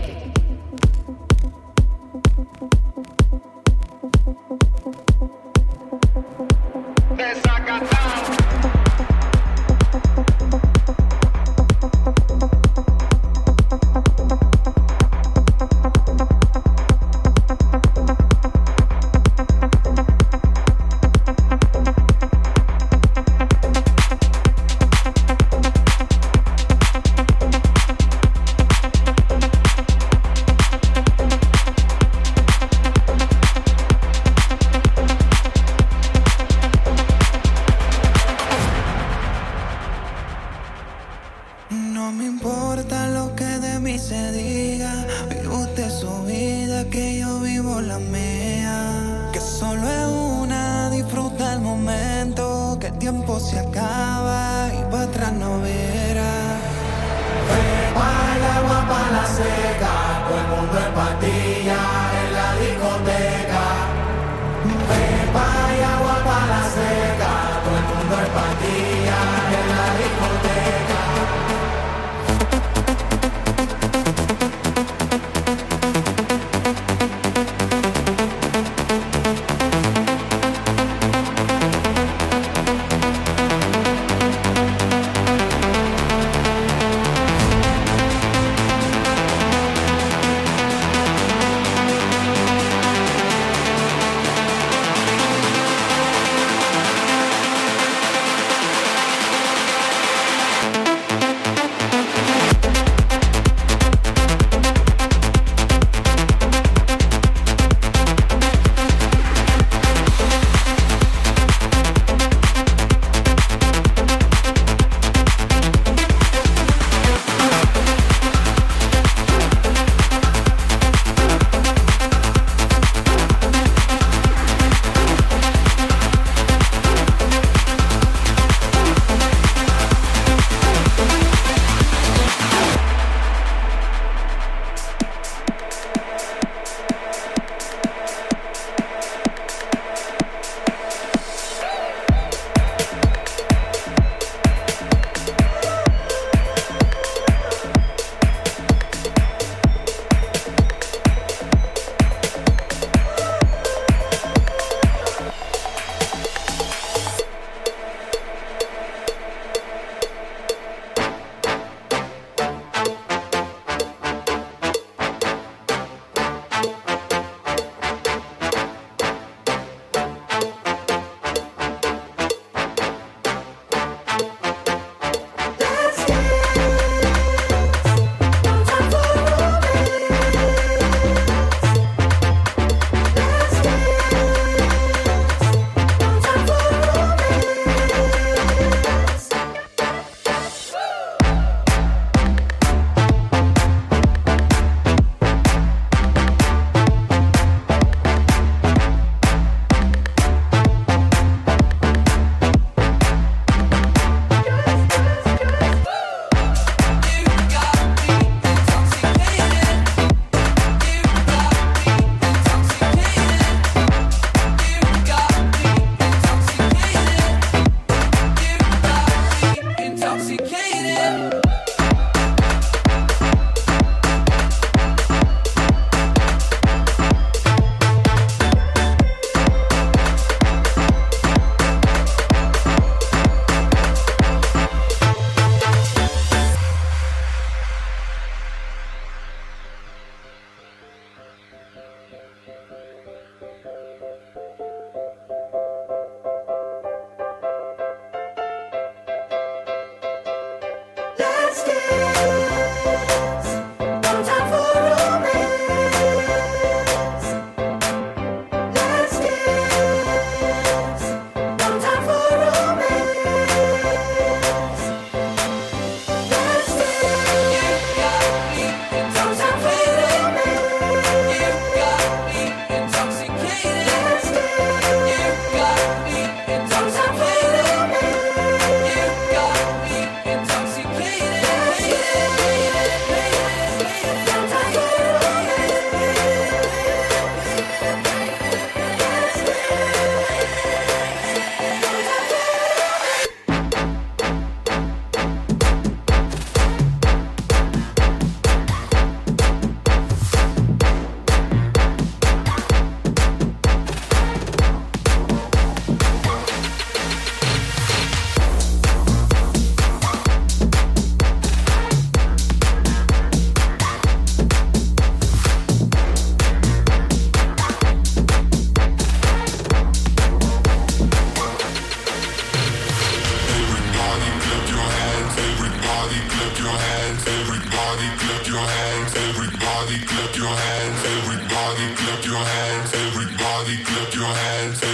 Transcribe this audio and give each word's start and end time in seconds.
clap 328.20 328.48
your 328.48 328.60
hands, 328.60 329.16
everybody 329.16 330.00
clap 330.06 330.36
your 330.36 330.48
hands, 330.48 331.00
everybody 331.18 331.88
clap 331.96 332.26
your 332.26 332.44
hands, 332.56 332.94
everybody 332.94 333.76
clap 333.84 334.14
your 334.14 334.34
hands. 334.44 334.89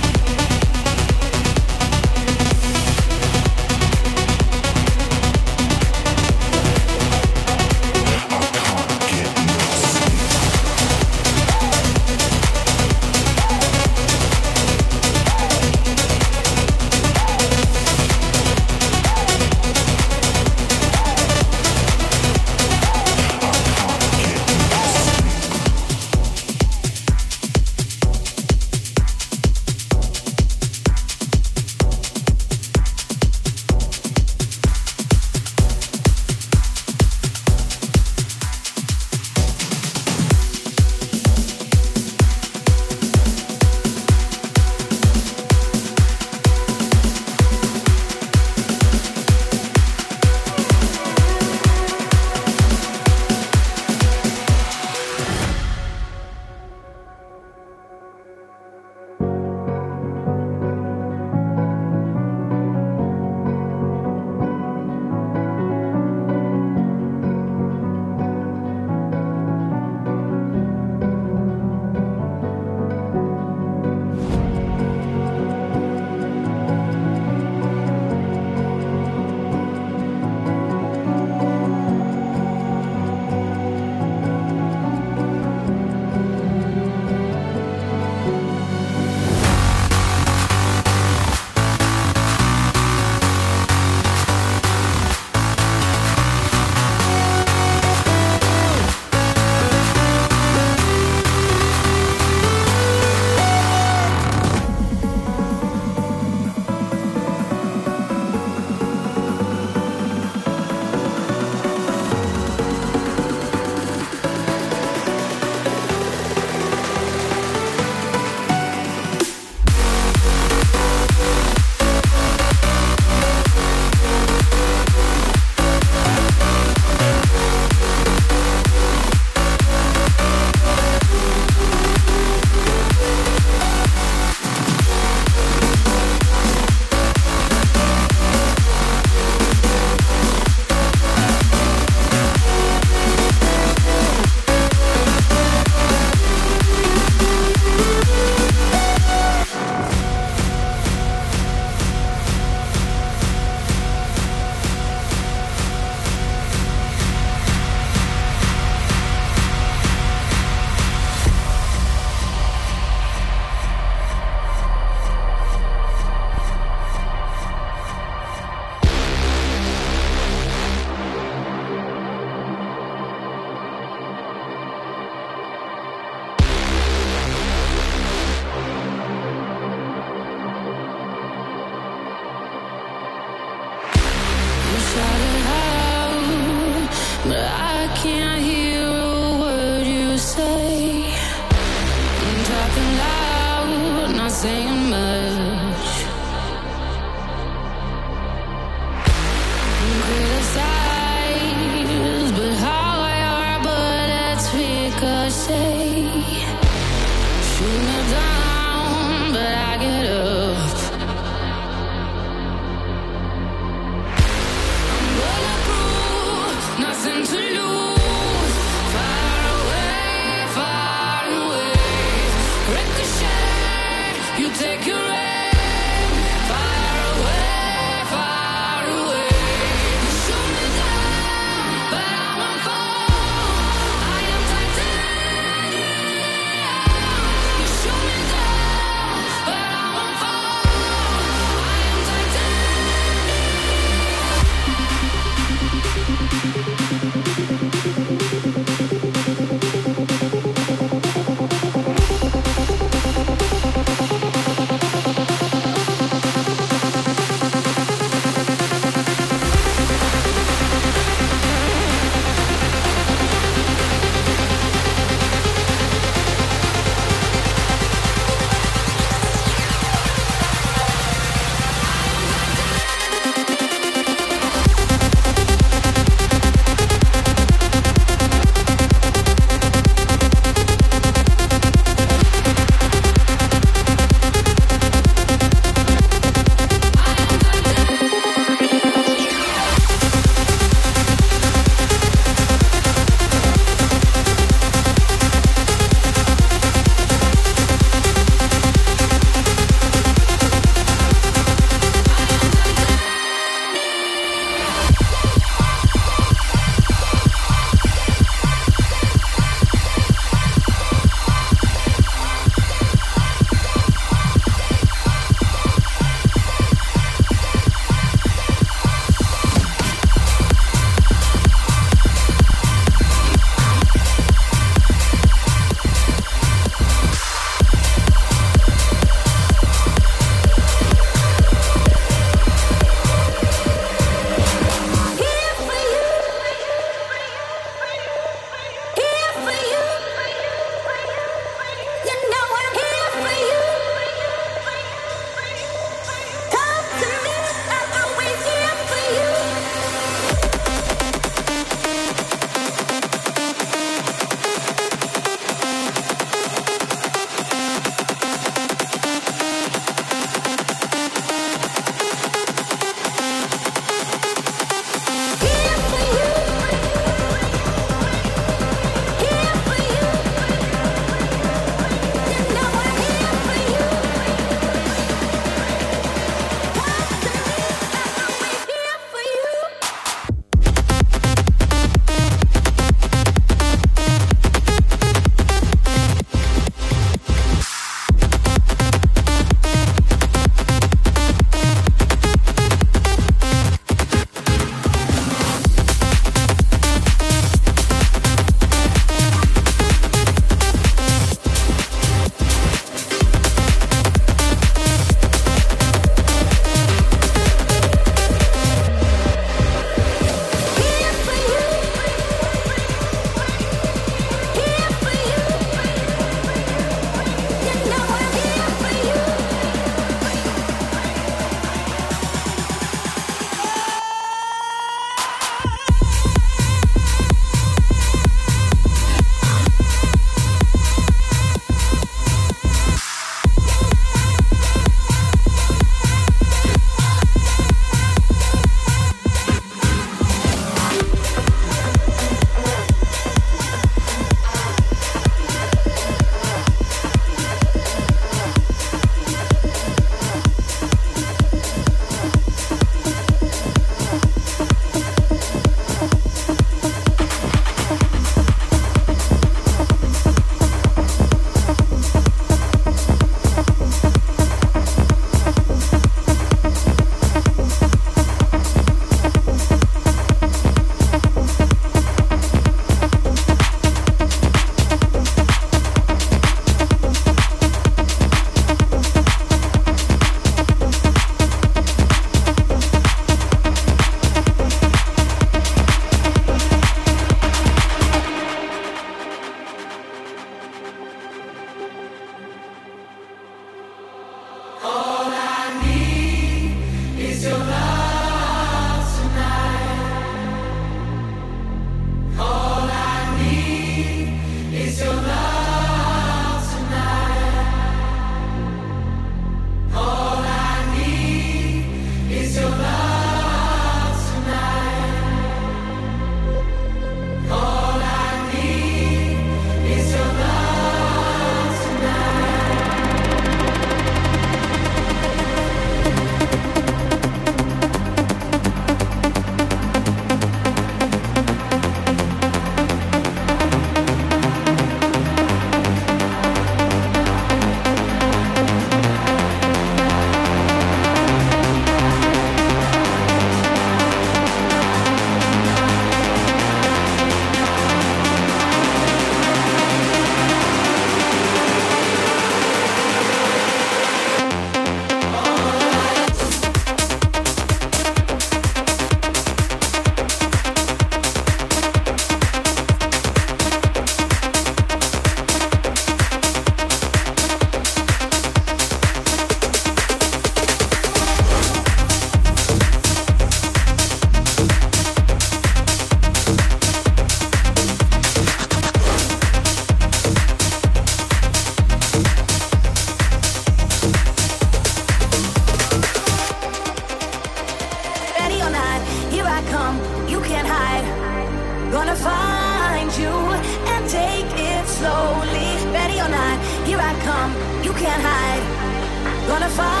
wanna 599.61 599.75
find. 599.75 600.00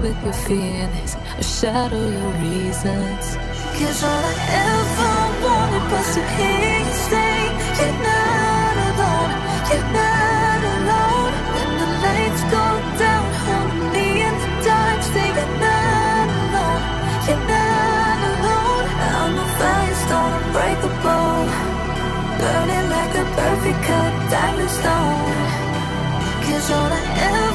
With 0.00 0.18
your 0.24 0.32
feelings 0.32 1.16
or 1.36 1.42
shadow 1.42 2.04
your 2.18 2.32
reasons. 2.44 3.24
Cause 3.78 4.02
all 4.04 4.24
I 4.32 4.36
ever 4.66 5.14
wanted 5.44 5.84
was 5.92 6.08
to 6.14 6.22
hear 6.36 6.78
you 6.86 6.94
say, 7.10 7.34
You're 7.78 7.98
not 8.06 8.74
alone, 8.88 9.32
you're 9.70 9.90
not 9.98 10.60
alone. 10.74 11.32
When 11.54 11.70
the 11.82 11.88
lights 12.04 12.42
go 12.54 12.66
down, 13.02 13.26
hold 13.44 13.72
me 13.94 14.06
in 14.26 14.34
the 14.42 14.50
dark, 14.66 15.00
say 15.12 15.28
you're 15.38 15.56
not 15.66 16.26
alone, 16.38 16.82
you're 17.26 17.44
not 17.54 18.18
alone. 18.32 18.86
I'm 19.10 19.34
a 19.44 19.46
firestone, 19.58 20.32
unbreakable, 20.38 21.42
burning 22.40 22.86
like 22.96 23.14
a 23.22 23.26
perfect 23.38 23.80
cut 23.88 24.12
diamond 24.30 24.70
stone. 24.78 25.68
Cause 26.44 26.70
all 26.70 26.92
I 26.92 27.02
ever 27.26 27.47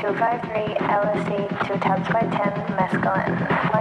253 0.00 0.74
LSD, 0.88 1.66
2 1.66 1.78
times 1.80 2.08
by 2.08 2.20
10, 2.20 2.28
mescaline. 2.76 3.79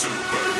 Super. 0.00 0.59